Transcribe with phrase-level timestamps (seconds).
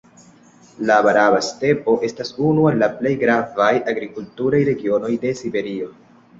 [0.91, 5.95] La Baraba-stepo estas unu el la plej gravaj agrikulturaj regionoj de Siberio.